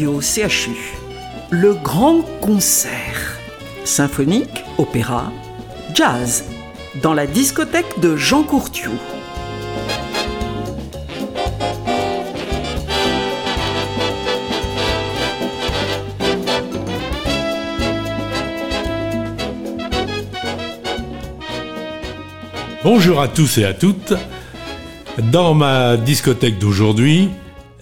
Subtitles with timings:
[0.00, 0.96] CHU.
[1.50, 3.38] Le grand concert.
[3.84, 5.30] Symphonique, opéra,
[5.94, 6.44] jazz.
[7.02, 8.92] Dans la discothèque de Jean Courtiou.
[22.82, 24.14] Bonjour à tous et à toutes.
[25.30, 27.28] Dans ma discothèque d'aujourd'hui,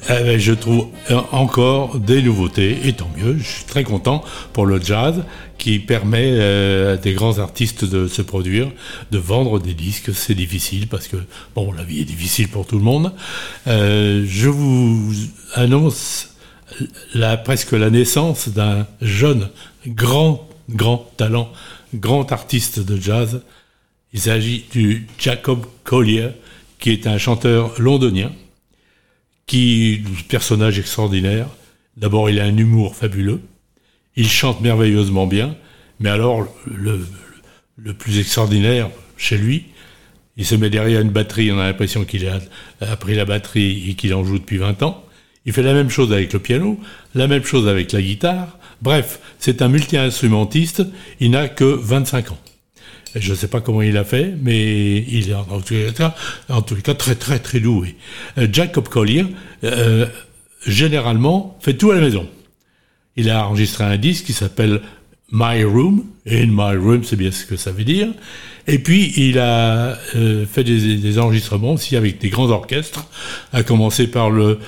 [0.09, 0.89] eh je trouve
[1.33, 5.23] encore des nouveautés, et tant mieux, je suis très content pour le jazz
[5.59, 8.71] qui permet euh, à des grands artistes de se produire,
[9.11, 10.15] de vendre des disques.
[10.15, 11.17] C'est difficile parce que,
[11.55, 13.12] bon, la vie est difficile pour tout le monde.
[13.67, 15.12] Euh, je vous
[15.55, 16.31] annonce
[17.15, 19.48] la, presque la naissance d'un jeune,
[19.86, 21.51] grand, grand talent,
[21.95, 23.42] grand artiste de jazz,
[24.12, 26.31] il s'agit du Jacob Collier,
[26.79, 28.31] qui est un chanteur londonien,
[29.49, 31.49] qui personnage extraordinaire.
[31.97, 33.41] D'abord, il a un humour fabuleux.
[34.15, 35.57] Il chante merveilleusement bien.
[35.99, 37.05] Mais alors, le,
[37.77, 39.65] le plus extraordinaire chez lui,
[40.37, 42.39] il se met derrière une batterie, on a l'impression qu'il a
[42.81, 45.05] appris la batterie et qu'il en joue depuis 20 ans.
[45.45, 46.79] Il fait la même chose avec le piano,
[47.15, 48.59] la même chose avec la guitare.
[48.81, 50.85] Bref, c'est un multi-instrumentiste,
[51.19, 52.39] il n'a que 25 ans.
[53.14, 55.47] Je ne sais pas comment il a fait, mais il est en
[56.48, 57.97] en tout cas très très très doué.
[58.37, 59.27] Euh, Jacob Collier,
[59.64, 60.06] euh,
[60.67, 62.29] généralement, fait tout à la maison.
[63.17, 64.81] Il a enregistré un disque qui s'appelle
[65.33, 68.09] My Room, In My Room, c'est bien ce que ça veut dire.
[68.70, 73.06] Et puis, il a euh, fait des, enregistrements aussi avec des grands orchestres,
[73.55, 74.58] à commencer par le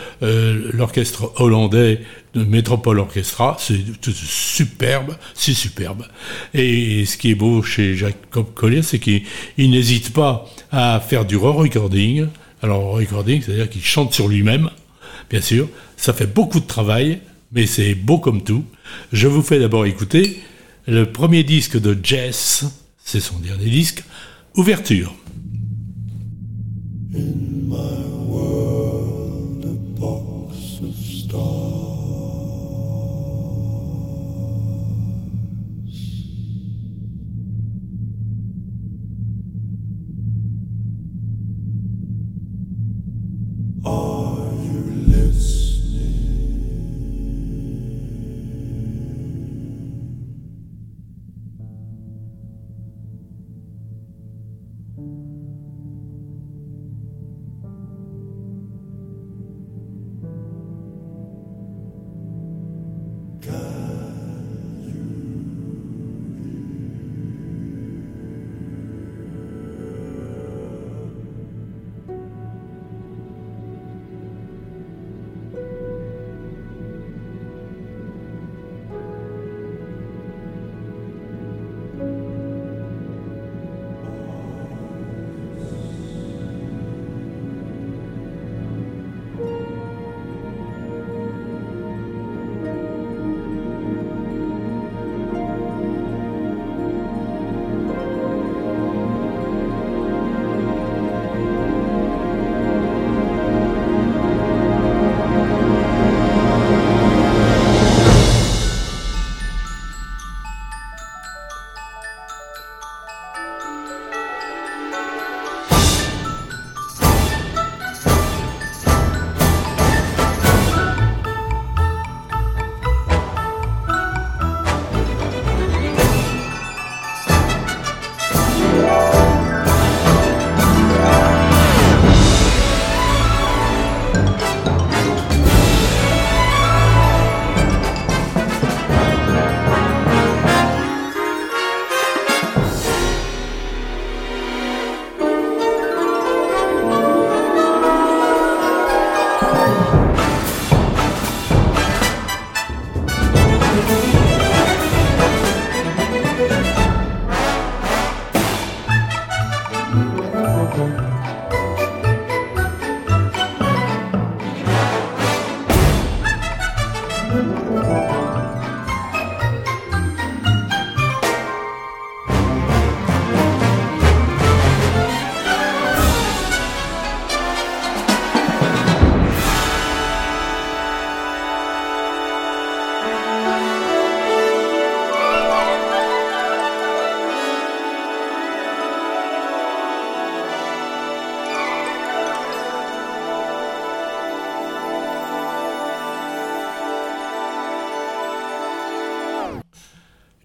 [0.73, 2.01] l'orchestre hollandais
[2.35, 3.79] de Métropole Orchestra, c'est
[4.13, 6.07] superbe, c'est superbe.
[6.55, 9.23] Et ce qui est beau chez Jacob Collier, c'est qu'il
[9.59, 12.27] n'hésite pas à faire du re-recording.
[12.63, 14.71] Alors, recording, c'est-à-dire qu'il chante sur lui-même,
[15.29, 15.69] bien sûr.
[15.97, 17.21] Ça fait beaucoup de travail,
[17.53, 18.65] mais c'est beau comme tout.
[19.13, 20.41] Je vous fais d'abord écouter
[20.87, 22.65] le premier disque de Jess,
[23.11, 24.05] c'est son dernier disque,
[24.55, 25.13] Ouverture.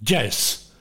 [0.06, 0.72] Jazz.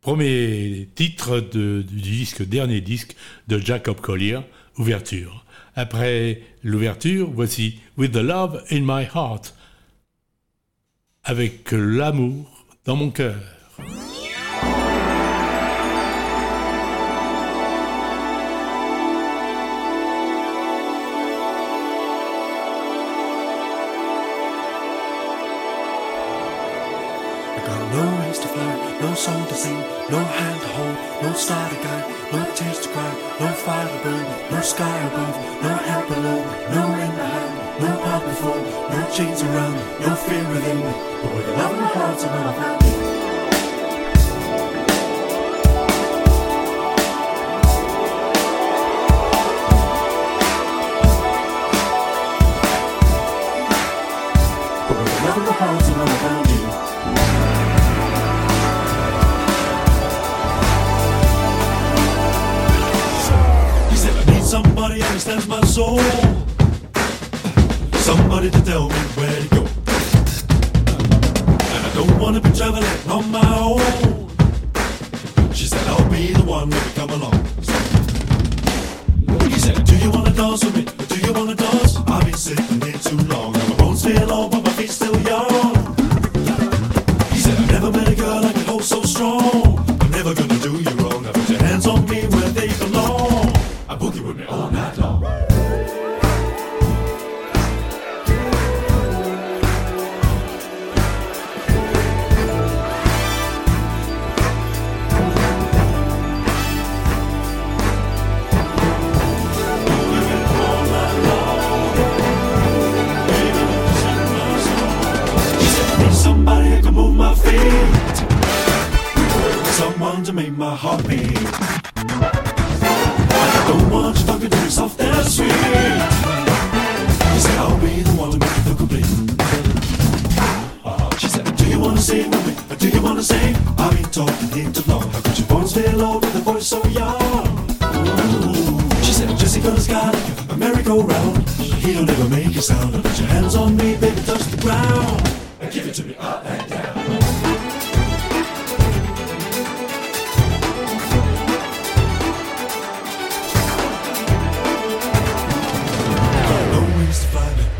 [0.00, 3.16] Premier titre du disque, dernier disque
[3.48, 4.38] de Jacob Collier,
[4.78, 5.44] Ouverture.
[5.74, 9.54] Après l'ouverture, voici With the Love in My Heart,
[11.24, 13.40] avec l'amour dans mon cœur.
[29.22, 29.78] soul to sing,
[30.10, 33.98] no hand to hold, no star to guide, no tears to cry, no fire to
[34.02, 35.72] burn, no sky above, no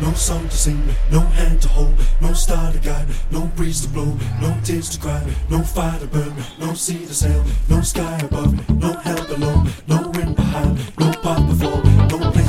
[0.03, 3.87] no song to sing, no hand to hold, no star to guide, no breeze to
[3.87, 8.19] blow, no tears to cry, no fire to burn, no sea to sail, no sky
[8.21, 8.51] above,
[8.81, 12.42] no hell below, no wind behind, no path before, no place.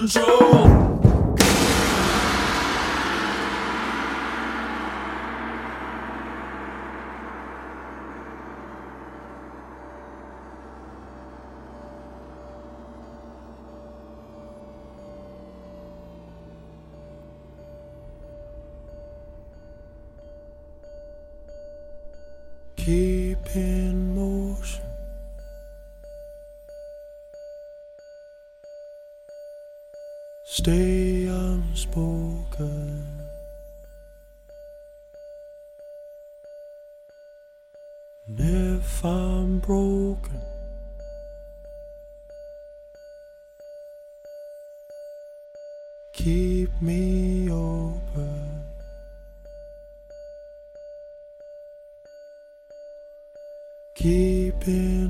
[0.00, 0.43] control.
[30.54, 33.04] stay unspoken.
[38.28, 40.40] And if I'm broken,
[46.12, 48.62] keep me open.
[53.96, 55.03] Keep it.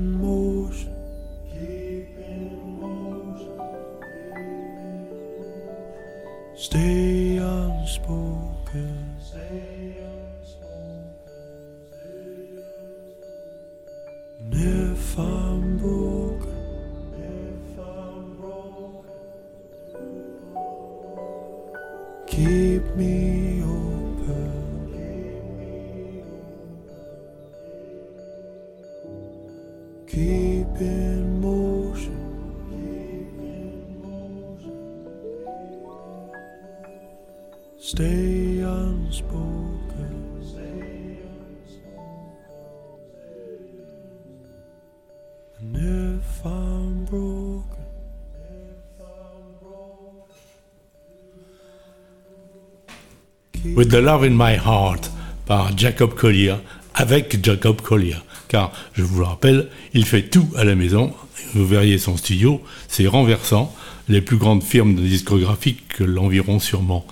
[53.73, 55.11] With the Love in My Heart
[55.45, 56.55] par Jacob Collier,
[56.93, 58.17] avec Jacob Collier.
[58.47, 61.13] Car, je vous le rappelle, il fait tout à la maison.
[61.53, 63.75] Vous verriez son studio, c'est renversant.
[64.07, 67.05] Les plus grandes firmes de discographique l'environ sûrement.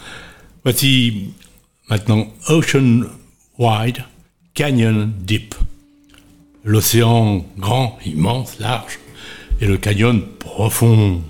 [0.63, 1.31] Voici
[1.89, 3.05] maintenant Ocean
[3.57, 4.03] Wide,
[4.53, 5.55] Canyon Deep.
[6.63, 8.99] L'océan grand, immense, large,
[9.59, 11.21] et le canyon profond.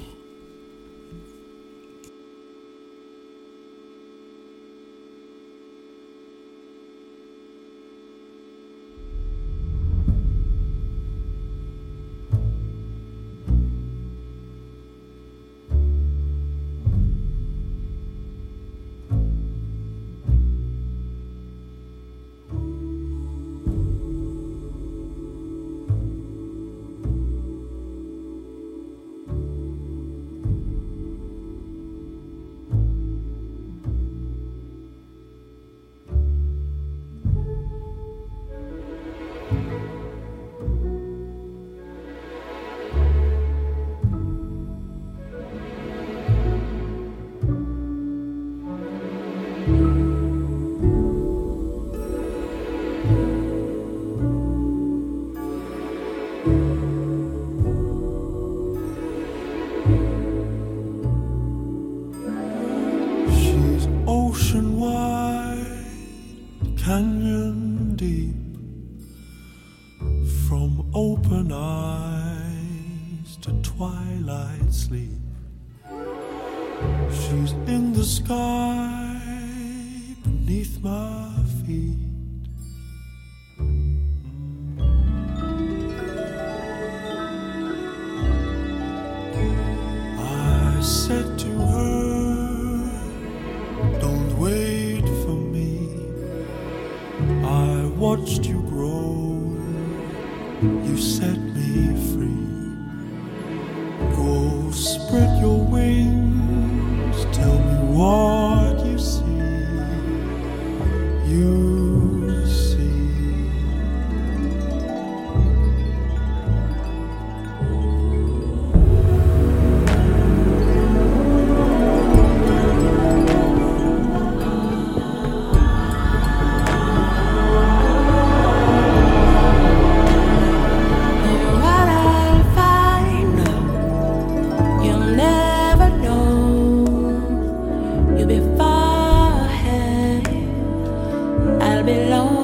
[141.86, 142.43] belong.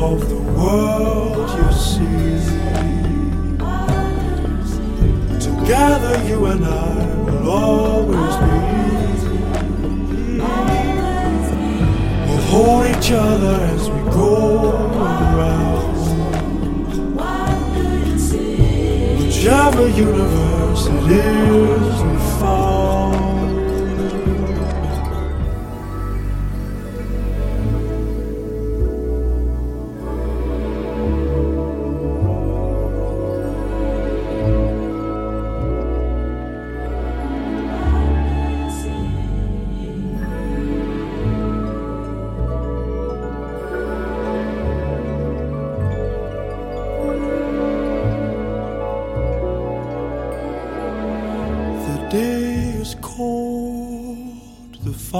[0.00, 2.10] Of the world you see.
[5.38, 8.58] Together, you and I will always be.
[12.26, 15.80] We'll hold each other as we go around.
[19.18, 23.19] Whichever universe it is we found.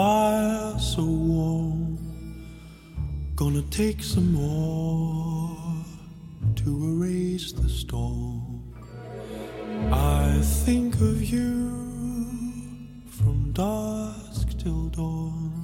[0.01, 1.99] Fire so warm.
[3.37, 5.51] Gonna take some more
[6.61, 8.63] to erase the storm.
[9.93, 11.53] I think of you
[13.17, 15.60] from dusk till dawn.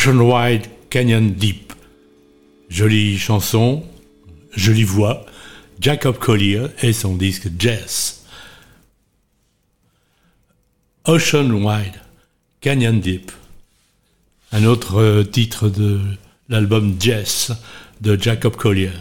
[0.00, 1.74] Ocean Wide, Canyon Deep.
[2.70, 3.84] Jolie chanson,
[4.50, 5.26] jolie voix.
[5.78, 8.24] Jacob Collier et son disque Jazz.
[11.04, 12.00] Ocean Wide,
[12.62, 13.30] Canyon Deep.
[14.52, 16.00] Un autre euh, titre de
[16.48, 17.58] l'album Jazz
[18.00, 18.92] de Jacob Collier.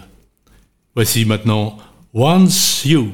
[0.96, 1.78] Voici maintenant
[2.14, 3.14] Once You.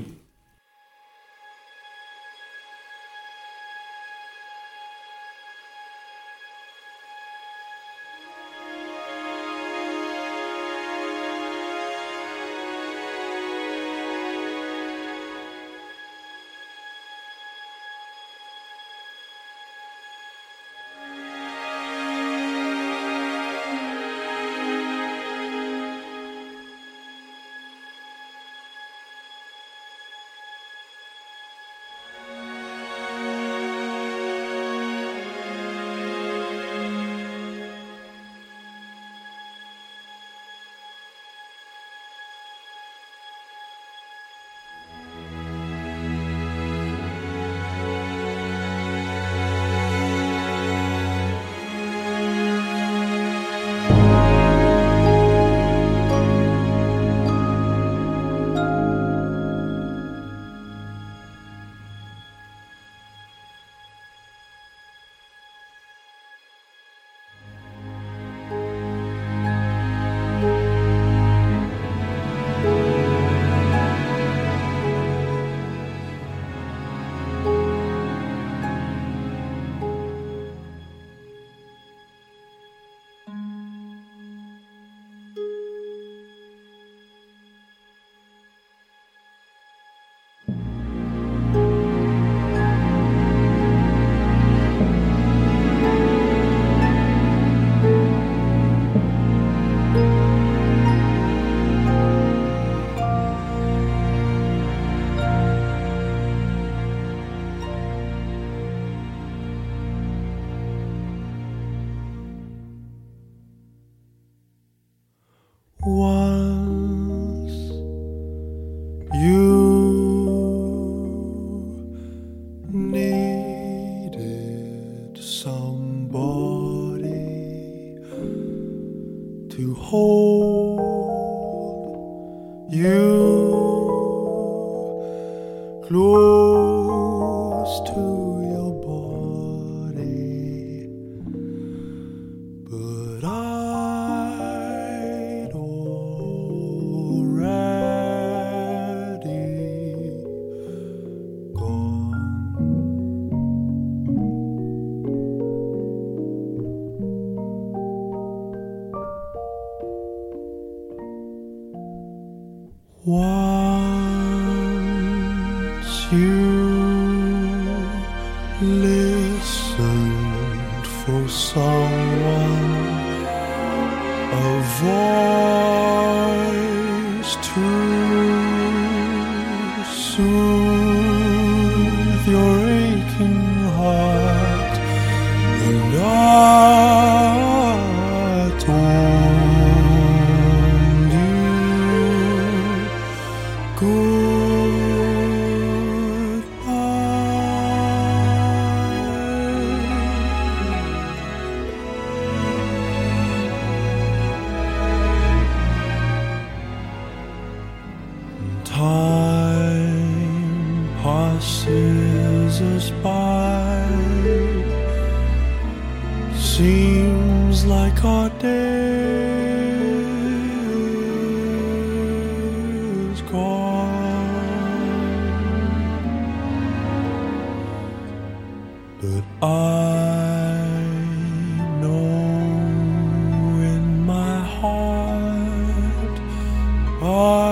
[237.08, 237.45] Oh.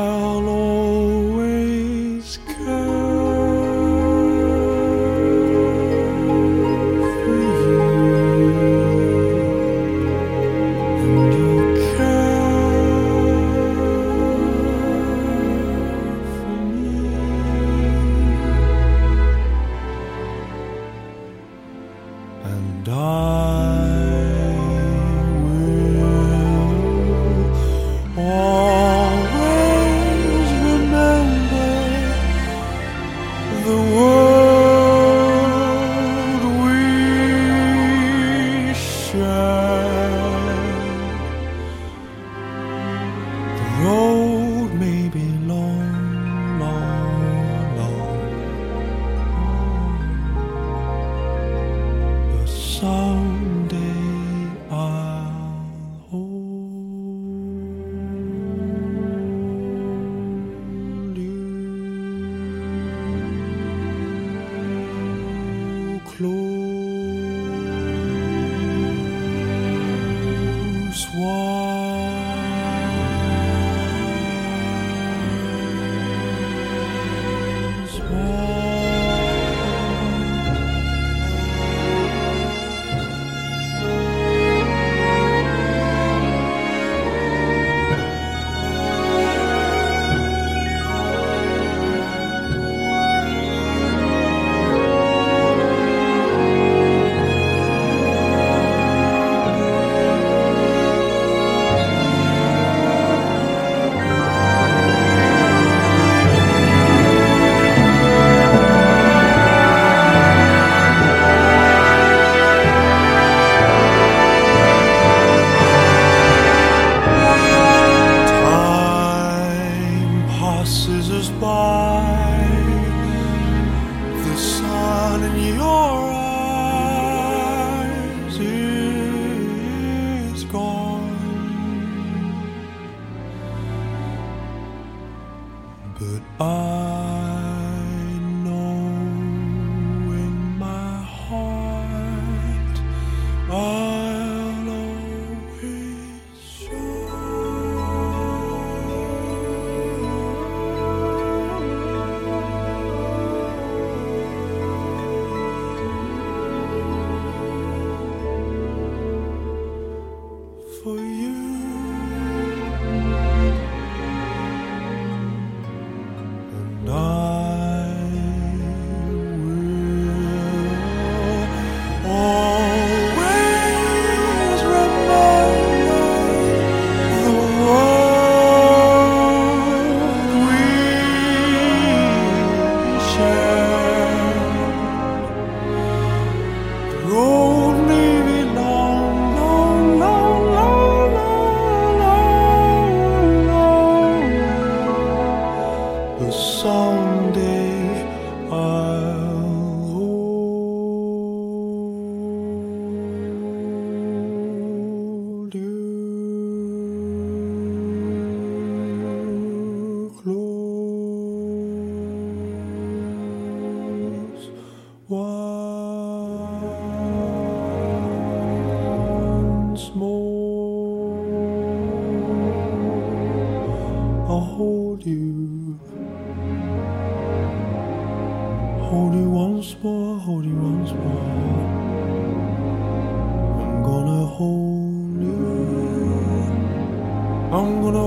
[237.53, 238.02] I'm gonna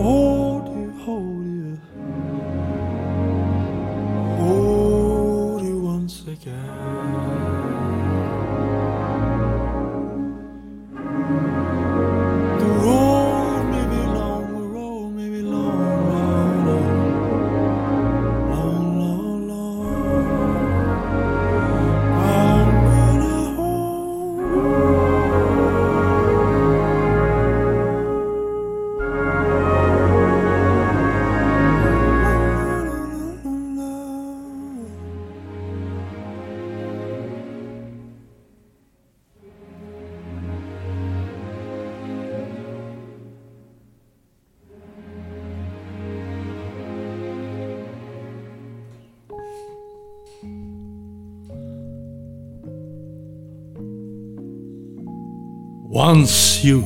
[55.98, 56.84] Once You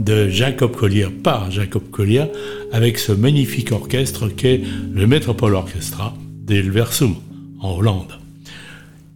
[0.00, 2.24] de Jacob Collier par Jacob Collier
[2.72, 4.60] avec ce magnifique orchestre qu'est
[4.92, 7.14] le Metropole Orchestra d'Elversum
[7.60, 8.18] en Hollande.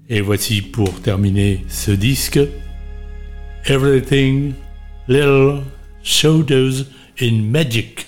[0.09, 2.39] Et voici pour terminer ce disque
[3.67, 4.53] Everything
[5.09, 5.63] Little
[6.05, 6.85] Shadows
[7.21, 8.07] in Magic.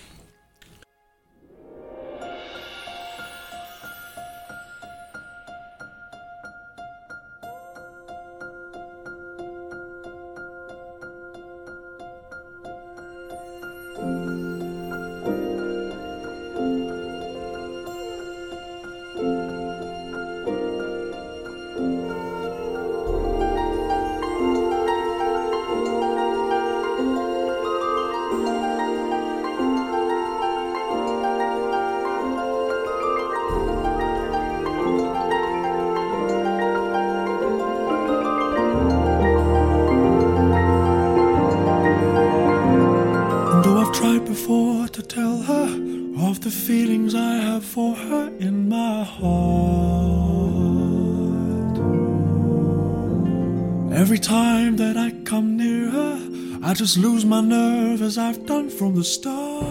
[56.77, 59.65] Just lose my nerve as I've done from the start.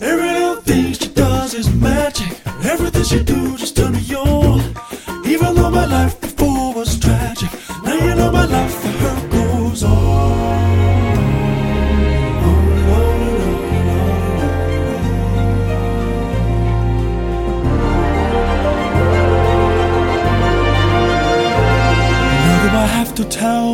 [0.00, 2.40] Every little thing she does is magic.
[2.64, 4.60] Everything she do just turn me on.
[5.26, 6.31] Even though my life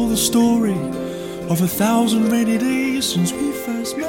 [0.09, 0.79] the story
[1.51, 4.07] of a thousand rainy days since we first met.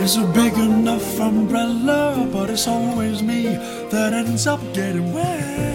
[0.00, 3.42] It's a big enough umbrella, but it's always me
[3.90, 5.67] that ends up getting wet.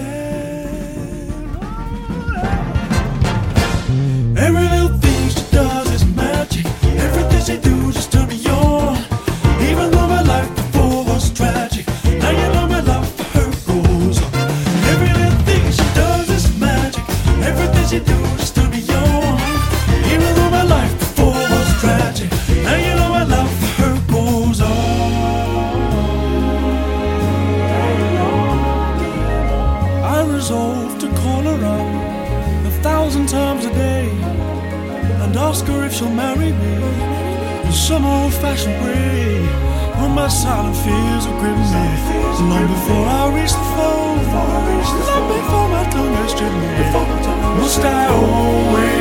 [37.93, 39.37] Some old-fashioned way.
[39.99, 41.65] When my silent fears will grip me,
[42.49, 44.17] long before I reach the phone,
[45.09, 46.69] long before my tongue has stripped me,
[47.59, 48.92] must I always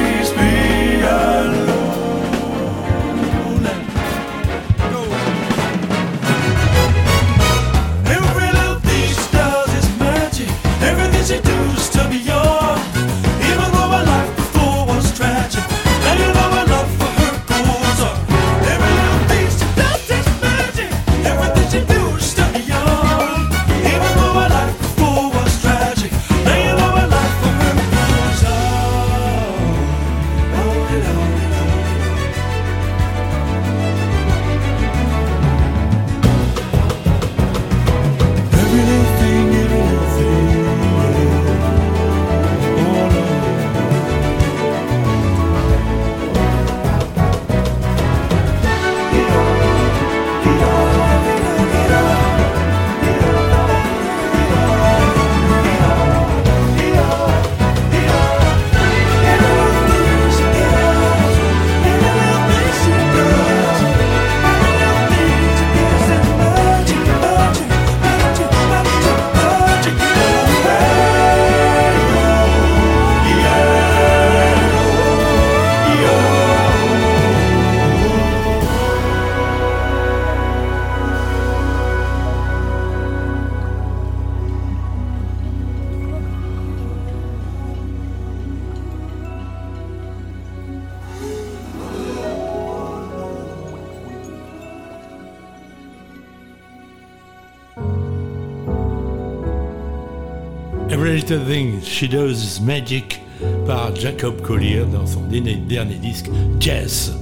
[101.82, 103.22] She Does Magic
[103.66, 106.26] par Jacob Collier dans son dernier disque
[106.60, 107.16] Jazz.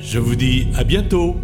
[0.00, 1.34] Je vous dis à bientôt